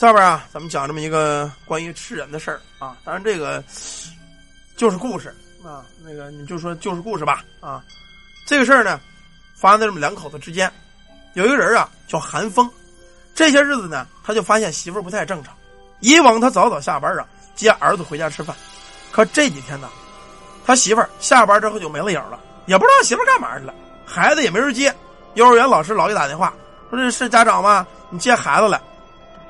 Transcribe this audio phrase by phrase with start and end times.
[0.00, 2.96] 下边啊，咱们讲这么一个关于吃人的事儿啊。
[3.04, 3.62] 当然，这个
[4.74, 5.28] 就是故事
[5.62, 5.84] 啊。
[6.02, 7.84] 那个你就说就是故事吧啊。
[8.46, 8.98] 这个事儿呢，
[9.54, 10.72] 发生在这么两口子之间。
[11.34, 12.66] 有一个人啊，叫韩风。
[13.34, 15.54] 这些日子呢，他就发现媳妇儿不太正常。
[15.98, 18.56] 以往他早早下班啊，接儿子回家吃饭。
[19.12, 19.90] 可这几天呢，
[20.64, 23.74] 他媳妇儿下班之后就没了影了，也不知道媳妇儿干嘛去了。
[24.06, 24.96] 孩子也没人接。
[25.34, 26.54] 幼儿园老师老给打电话
[26.88, 27.86] 说：“这是家长吗？
[28.08, 28.80] 你接孩子来。”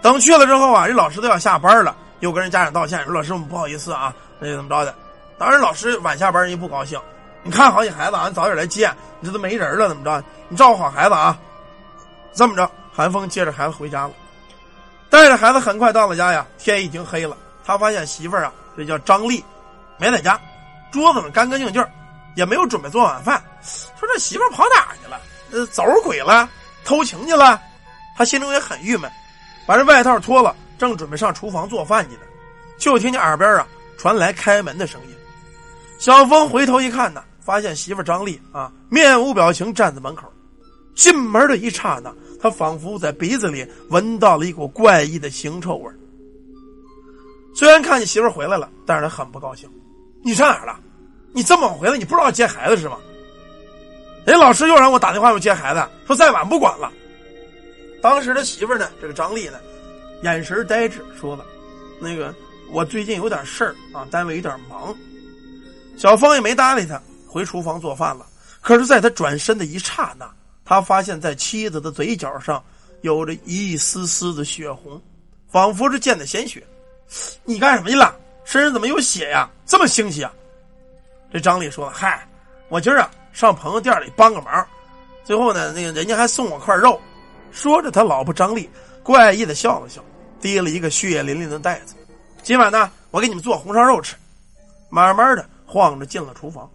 [0.00, 4.94] 等去了之后啊，这老师都要下班了，又跟人家长道歉说：“老师，我们不好意思啊，那就怎么着的？”
[5.38, 7.00] 当然，老师晚下班人家不高兴。
[7.42, 10.22] 你看好你孩子啊，你早点来接，你这都没人了，怎么着？
[10.48, 11.38] 你照顾好孩子啊。
[12.32, 14.10] 这么着，韩风接着孩子回家了，
[15.08, 16.46] 带着孩子很快到了家呀。
[16.58, 19.44] 天已经黑了，他发现媳妇儿啊，这叫张丽，
[19.96, 20.38] 没在家，
[20.90, 21.84] 桌子上干干净净，
[22.36, 23.42] 也没有准备做晚饭。
[23.62, 25.20] 说这媳妇跑哪去了？
[25.50, 26.48] 呃，走鬼了，
[26.84, 27.60] 偷情去了。
[28.16, 29.10] 他心中也很郁闷，
[29.68, 32.22] 把这外套脱了，正准备上厨房做饭去呢，
[32.78, 35.14] 就听见耳边啊传来开门的声音。
[35.98, 40.26] 小峰回头一看呢，发现媳妇张丽啊面无表情站在门口。
[40.94, 45.92] 进门的一刹那，他仿佛在鼻子里闻到了一股怪异的腥臭味
[47.54, 49.68] 虽然看见媳妇回来了，但是他很不高兴。
[50.24, 50.80] 你上哪儿了？
[51.34, 52.96] 你这么晚回来，你不知道接孩子是吗？
[54.24, 56.90] 人老师又让我打电话要接孩子，说再晚不管了。
[58.00, 59.58] 当时的媳妇呢，这个张丽呢，
[60.22, 61.44] 眼神呆滞，说了
[62.00, 62.34] ：“那个
[62.70, 64.94] 我最近有点事儿啊，单位有点忙。”
[65.96, 68.26] 小芳也没搭理他，回厨房做饭了。
[68.60, 70.28] 可是，在他转身的一刹那。
[70.64, 72.62] 他发现，在妻子的嘴角上
[73.00, 75.00] 有着一丝丝的血红，
[75.48, 76.62] 仿佛是溅的鲜血。
[77.44, 78.14] 你干什么去了？
[78.44, 79.48] 身上怎么有血呀？
[79.64, 80.32] 这么腥气啊！
[81.32, 82.28] 这张丽说了：“嗨，
[82.68, 84.66] 我今儿啊上朋友店里帮个忙，
[85.24, 87.00] 最后呢，那个人家还送我块肉。”
[87.50, 88.68] 说着，他老婆张丽
[89.08, 90.04] 怪异的笑了笑，
[90.38, 91.94] 提了一个血淋淋的袋子
[92.44, 94.14] ：“今晚呢，我给你们做红烧肉吃。”
[94.90, 96.70] 慢慢的晃着进了厨房，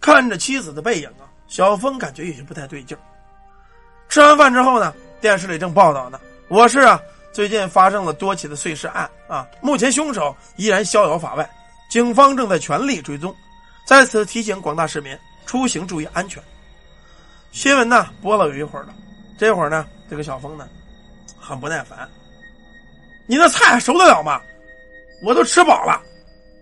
[0.00, 1.30] 看着妻子的背影啊。
[1.46, 2.98] 小峰感觉有些不太对劲
[4.08, 7.00] 吃完饭之后呢，电视里正报道呢，我市啊
[7.32, 11.48] 最近发生了多起的碎尸案啊，目前凶手依然逍遥法外，
[11.88, 13.32] 警方正在全力追踪，
[13.86, 15.16] 在此提醒广大市民
[15.46, 16.42] 出行注意安全。
[17.52, 18.94] 新闻呢播了有一会儿了，
[19.38, 20.68] 这会儿呢，这个小峰呢
[21.44, 22.08] 很不耐烦，
[23.26, 24.40] 你那菜还熟得了吗？
[25.22, 26.00] 我都吃饱了，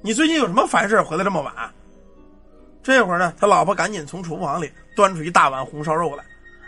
[0.00, 1.52] 你最近有什么烦事回来这么晚？
[2.82, 6.24] 这会儿呢，他老婆赶紧从厨房里端出一大碗红烧肉来。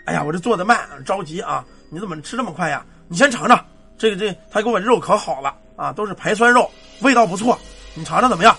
[0.07, 1.65] 哎呀，我这做的慢，着急啊！
[1.89, 2.85] 你怎么吃这么快呀？
[3.07, 3.65] 你先尝尝，
[3.97, 6.69] 这个这他给我肉可好了啊，都是排酸肉，
[7.01, 7.57] 味道不错。
[7.95, 8.57] 你尝尝怎么样？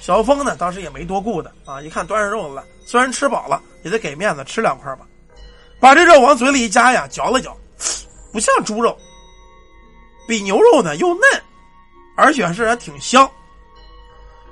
[0.00, 5.06] 小峰呢，当时也没多顾的啊，一看端上肉了，虽然吃饱了，也得给面子吃两块吧。
[5.80, 7.56] 把这肉往嘴里一夹呀，嚼了嚼，
[8.34, 8.98] 不像猪肉，
[10.26, 11.22] 比牛肉呢又嫩，
[12.16, 13.30] 而且是还挺香。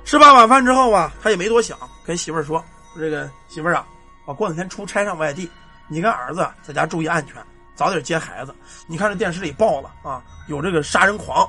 [0.05, 2.63] 吃罢晚饭之后啊，他也没多想，跟媳妇儿说
[2.97, 3.85] ：“这个媳妇儿啊，
[4.23, 5.51] 我过两天出差上外地，
[5.89, 7.35] 你跟儿子在家注意安全，
[7.75, 8.55] 早点接孩子。
[8.87, 11.45] 你看这电视里报了啊，有这个杀人狂。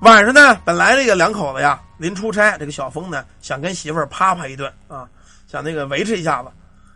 [0.00, 5.06] 晚上呢，本来这个两口子呀，临出差，这个小峰呢想跟媳妇儿啪啪一顿啊，
[5.46, 6.50] 想那个维持一下子。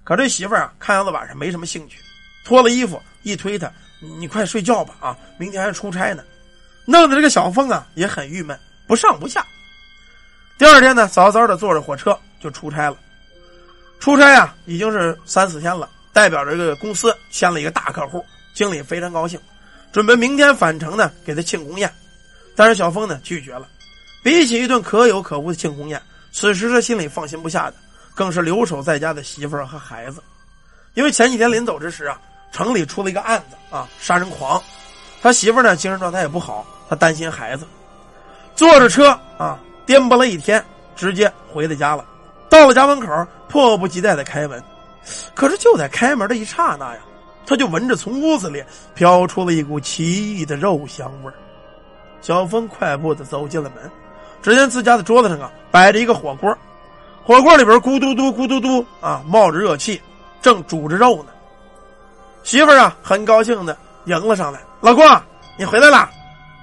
[0.04, 1.98] 可这媳妇儿啊，看样子晚上没什么兴趣，
[2.46, 3.70] 脱了衣服一推他，
[4.00, 6.22] 你快睡觉吧啊，明天还出差呢。
[6.84, 9.44] 弄得这个小峰啊也很郁闷，不上不下。”
[10.58, 12.96] 第二天呢，早早的坐着火车就出差了。
[13.98, 18.24] 出差啊，已经是三四天了，代表着这个公司签了一个大客户，
[18.54, 19.40] 经理非常高兴，
[19.92, 21.92] 准备明天返程呢给他庆功宴。
[22.54, 23.68] 但是小峰呢拒绝了。
[24.22, 26.00] 比起一顿可有可无的庆功宴，
[26.32, 27.74] 此时他心里放心不下的，
[28.14, 30.22] 更是留守在家的媳妇儿和孩子。
[30.94, 32.20] 因为前几天临走之时啊，
[32.50, 34.60] 城里出了一个案子啊，杀人狂。
[35.22, 37.66] 他媳妇呢精神状态也不好，他担心孩子，
[38.54, 39.08] 坐着车
[39.38, 39.58] 啊。
[39.84, 40.64] 颠簸了一天，
[40.96, 42.04] 直接回了家了。
[42.48, 43.06] 到了家门口，
[43.48, 44.60] 迫不及待的开门。
[45.32, 47.00] 可是就在开门的一刹那呀，
[47.46, 51.32] 他就闻着从屋子里飘出了一股奇异的肉香味
[52.20, 53.88] 小峰快步的走进了门，
[54.42, 56.52] 只见自家的桌子上啊摆着一个火锅，
[57.22, 60.02] 火锅里边咕嘟嘟咕嘟嘟啊冒着热气，
[60.42, 61.30] 正煮着肉呢。
[62.46, 65.04] 媳妇儿啊很高兴的迎了上来：“老公，
[65.58, 66.08] 你回来了，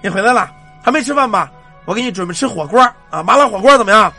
[0.02, 0.50] 你回来了，
[0.82, 1.52] 还没吃饭吧？”
[1.84, 4.12] 我给你准备吃火锅啊，麻辣火锅怎么样？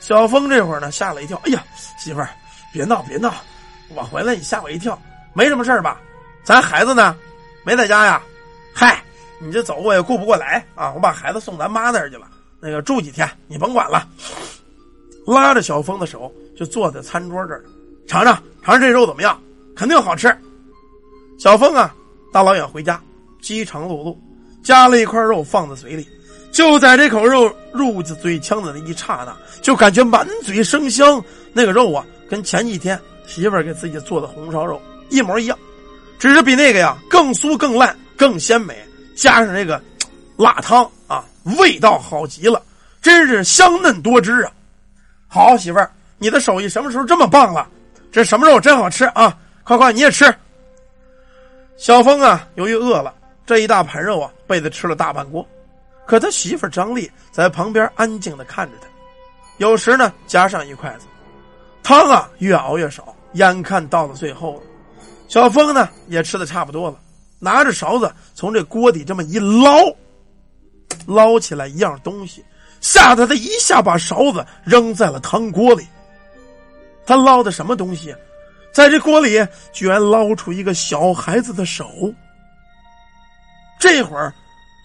[0.00, 1.62] 小峰这会儿呢吓了一跳，哎呀，
[1.96, 2.28] 媳妇儿，
[2.72, 3.32] 别闹别闹，
[3.94, 5.00] 我回来你吓我一跳，
[5.32, 5.96] 没什么事吧？
[6.42, 7.14] 咱孩子呢？
[7.64, 8.20] 没在家呀？
[8.74, 9.00] 嗨，
[9.38, 12.26] 你这走我也顾不过来啊，我把孩子送咱妈那儿去了，
[12.58, 14.04] 那个住几天你甭管了。
[15.24, 17.62] 拉着小峰的手就坐在餐桌这儿，
[18.08, 18.34] 尝尝
[18.64, 19.40] 尝尝这肉怎么样？
[19.76, 20.36] 肯定好吃。
[21.40, 21.94] 小峰啊，
[22.30, 23.00] 大老远回家，
[23.40, 24.14] 饥肠辘辘。
[24.62, 26.06] 夹了一块肉放在嘴里。
[26.52, 31.24] 就在这口肉入嘴腔的那一刹那，就感觉满嘴生香。
[31.54, 34.78] 那个肉啊，跟前几天媳妇儿给自己做的红烧肉
[35.08, 35.56] 一模一样，
[36.18, 38.76] 只是比那个呀更酥、更烂、更鲜美。
[39.16, 39.82] 加上这个
[40.36, 41.24] 辣汤啊，
[41.58, 42.62] 味道好极了，
[43.00, 44.52] 真是香嫩多汁啊！
[45.26, 47.66] 好媳妇儿，你的手艺什么时候这么棒了？
[48.12, 49.34] 这什么肉真好吃啊！
[49.64, 50.34] 快快你也吃。
[51.80, 53.14] 小峰啊，由于饿了，
[53.46, 55.44] 这一大盘肉啊，被他吃了大半锅。
[56.06, 58.86] 可他媳妇张丽在旁边安静的看着他，
[59.56, 61.06] 有时呢夹上一筷子，
[61.82, 64.62] 汤啊越熬越少，眼看到了最后了，
[65.26, 66.98] 小峰呢也吃的差不多了，
[67.38, 69.90] 拿着勺子从这锅底这么一捞，
[71.06, 72.44] 捞起来一样东西，
[72.82, 75.86] 吓得他一下把勺子扔在了汤锅里。
[77.06, 78.14] 他捞的什么东西？
[78.72, 82.12] 在这锅里居然捞出一个小孩子的手。
[83.78, 84.32] 这会儿。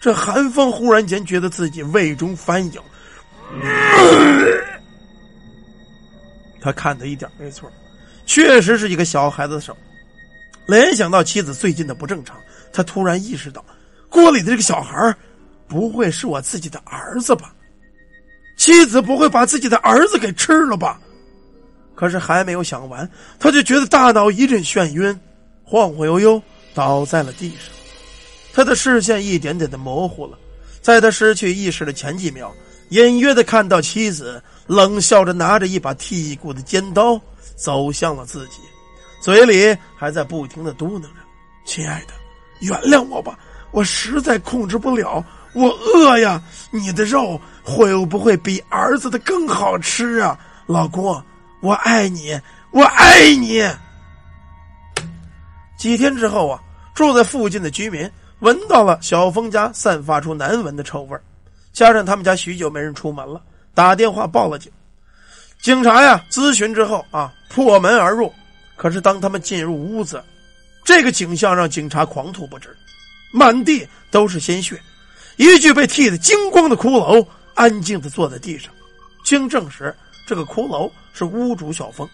[0.02, 2.84] 这韩风忽然间觉得自己胃中翻涌，
[6.62, 7.72] 他看的一点没错，
[8.28, 9.76] 确实是一个小孩子的手。
[10.68, 12.38] 联想到妻子最近的不正常，
[12.72, 13.66] 他突然意识到，
[14.08, 15.16] 锅里的这个小孩
[15.68, 17.52] 不会是我自己的儿子吧？
[18.58, 21.00] 妻子不会把自己的儿子给吃了吧？
[21.96, 23.10] 可是还没有想完，
[23.40, 25.18] 他就觉得大脑一阵眩晕，
[25.64, 26.42] 晃晃悠悠
[26.74, 27.60] 倒在了地上。
[28.54, 30.38] 他的视线一点点的模糊了，
[30.82, 32.54] 在他失去意识的前几秒，
[32.90, 37.20] 隐约的看到妻子冷笑着拿着一把剔骨的尖刀
[37.56, 38.60] 走向了自己，
[39.22, 41.10] 嘴里还在不停的嘟囔着
[41.66, 42.14] ：“亲爱的，
[42.60, 43.38] 原谅我吧，
[43.72, 46.42] 我实在控制不了，我饿呀！
[46.72, 51.22] 你的肉会不会比儿子的更好吃啊，老公？
[51.66, 52.40] 我爱你，
[52.70, 53.60] 我爱你。”
[55.76, 56.62] 几天之后啊，
[56.94, 58.10] 住在附近的居民。
[58.40, 61.18] 闻到了小峰家散发出难闻的臭味
[61.72, 63.42] 加上他们家许久没人出门了，
[63.74, 64.72] 打电话报了警。
[65.60, 68.32] 警察呀，咨询之后啊，破门而入。
[68.76, 70.24] 可是当他们进入屋子，
[70.84, 72.76] 这个景象让警察狂吐不止，
[73.32, 74.80] 满地都是鲜血，
[75.38, 77.26] 一具被剃得精光的骷髅
[77.56, 78.72] 安静的坐在地上。
[79.24, 79.96] 经证实，
[80.28, 82.08] 这个骷髅是屋主小峰。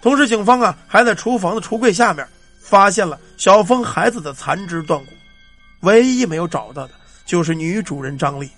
[0.00, 2.24] 同时，警方啊还在厨房的橱柜下面
[2.60, 5.12] 发现了小峰孩子的残肢断骨。
[5.80, 6.90] 唯一没有找到的
[7.24, 8.48] 就是女主人张丽。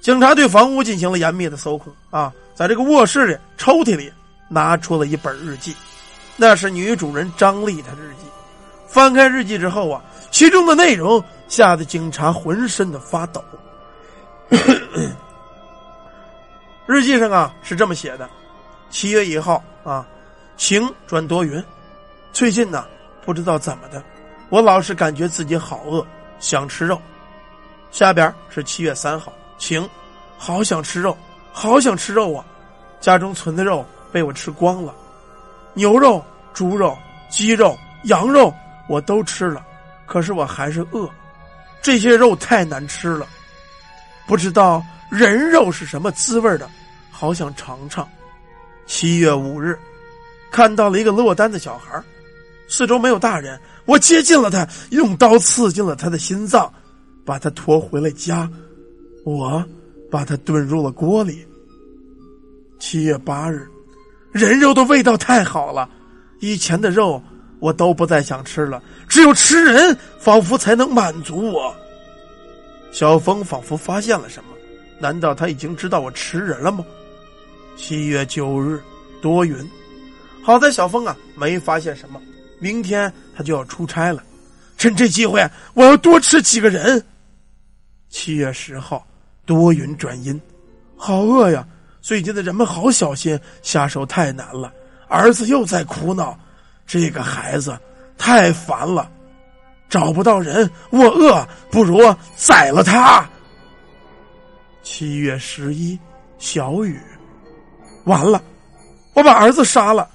[0.00, 4.10] 警察对房屋进行了严密的搜控啊，在这个卧室里抽屉里
[4.48, 5.76] 拿出了一本日记，
[6.36, 8.24] 那是女主人张丽的日记。
[8.88, 13.44] 翻开日记之后啊，其中的内容吓得警察浑身的发抖。
[16.86, 18.28] 日记上啊是这么写的：
[18.90, 20.04] 七月一号啊，
[20.56, 21.64] 晴转多云。
[22.32, 22.84] 最近呢，
[23.24, 24.02] 不知道怎么的，
[24.48, 26.04] 我老是感觉自己好饿。
[26.40, 27.00] 想吃肉，
[27.90, 29.86] 下边是七月三号，晴，
[30.38, 31.14] 好想吃肉，
[31.52, 32.42] 好想吃肉啊！
[32.98, 34.94] 家中存的肉被我吃光了，
[35.74, 36.96] 牛肉、猪肉、
[37.28, 38.52] 鸡肉、羊肉
[38.88, 39.62] 我都吃了，
[40.06, 41.06] 可是我还是饿，
[41.82, 43.26] 这些肉太难吃了，
[44.26, 46.70] 不知道人肉是什么滋味的，
[47.10, 48.08] 好想尝尝。
[48.90, 49.78] 七月五日，
[50.50, 52.02] 看到了一个落单的小孩。
[52.66, 56.70] 四周没有大人，我接近了他，用刀刺进了他的心脏，
[57.24, 58.50] 把他拖回了家。
[59.24, 59.64] 我
[60.10, 61.46] 把他炖入了锅里。
[62.80, 63.64] 七月八日，
[64.32, 65.88] 人肉的味道太好了，
[66.40, 67.22] 以前的肉
[67.60, 71.72] 我都不再想吃了，只有吃人仿佛才能满足我。
[72.90, 74.50] 小峰仿佛发现了什么，
[74.98, 76.84] 难道他已经知道我吃人了吗？
[77.80, 78.78] 七月九日，
[79.22, 79.56] 多云，
[80.44, 82.20] 好在小峰啊没发现什么。
[82.58, 84.22] 明天他就要出差了，
[84.76, 87.02] 趁这机会，我要多吃几个人。
[88.10, 89.04] 七月十号，
[89.46, 90.38] 多云转阴，
[90.94, 91.66] 好饿呀！
[92.02, 94.70] 最近的人们好小心，下手太难了。
[95.08, 96.38] 儿子又在哭闹，
[96.86, 97.76] 这个孩子
[98.18, 99.10] 太烦了，
[99.88, 101.98] 找不到人，我饿，不如
[102.36, 103.26] 宰了他。
[104.82, 105.98] 七月十一，
[106.38, 107.00] 小雨，
[108.10, 108.42] 完了，
[109.14, 110.10] 我把儿子杀了，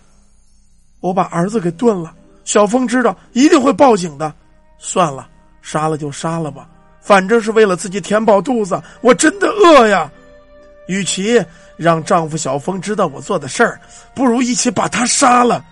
[1.00, 2.14] 我把儿子给炖了。
[2.44, 4.34] 小峰知道一定会报警的，
[4.78, 5.30] 算了，
[5.62, 6.68] 杀了就杀了吧，
[7.02, 8.80] 反正是为了自己填饱肚子。
[9.00, 10.12] 我真的饿呀，
[10.90, 11.42] 与其
[11.78, 13.80] 让丈夫小峰知道我做的事儿，
[14.14, 15.64] 不如一起把他杀了。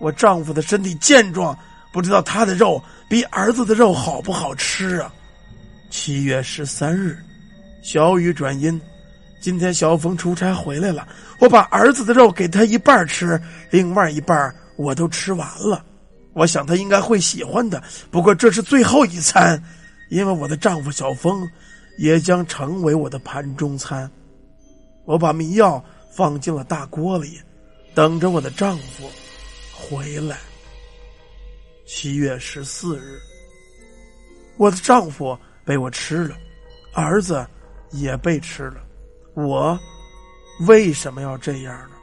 [0.00, 1.56] 我丈夫的身体健壮，
[1.92, 5.10] 不知道他的肉比儿子的肉好不好吃啊？
[5.88, 7.18] 七月十三日，
[7.82, 8.78] 小雨转阴，
[9.40, 11.08] 今天小峰出差回来了，
[11.40, 15.84] 我把儿子的肉给他一半吃，另外一半我都吃完了。
[16.34, 19.60] 我想他应该会喜欢的，不过这是最后一餐，
[20.10, 21.48] 因为我的丈夫小峰
[21.98, 24.08] 也将成为我的盘中餐。
[25.06, 25.82] 我把迷药
[26.14, 27.40] 放进了大锅里，
[27.94, 29.10] 等着我的丈夫
[29.74, 30.36] 回来。
[31.86, 33.18] 七月十四日，
[34.58, 36.36] 我的丈夫被我吃了，
[36.92, 37.44] 儿子
[37.90, 38.82] 也被吃了。
[39.46, 39.78] 我
[40.66, 41.99] 为什么要这样呢？